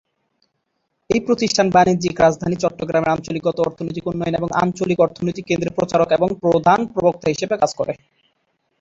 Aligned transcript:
এই 1.09 1.21
প্রতিষ্ঠান 1.27 1.67
বাণিজ্যিক 1.69 2.15
রাজধানী 2.17 2.55
চট্টগ্রামের 2.59 3.11
কৌশলগত 3.11 3.57
অর্থনৈতিক 3.59 4.03
উন্নয়ন 4.07 4.35
এবং 4.35 4.49
আঞ্চলিক 4.61 4.99
অর্থনৈতিক 4.99 5.45
কেন্দ্রের 5.47 5.75
প্রচারক 5.77 6.09
এবং 6.11 6.29
প্রধান 6.43 6.79
প্রবক্তা 6.93 7.27
হিসেবে 7.33 7.55
কাজ 7.61 7.71
করে। 7.79 7.93